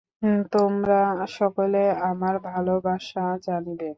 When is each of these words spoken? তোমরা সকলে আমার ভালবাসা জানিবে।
তোমরা 0.53 0.99
সকলে 1.37 1.77
আমার 2.09 2.35
ভালবাসা 2.47 3.25
জানিবে। 3.45 3.89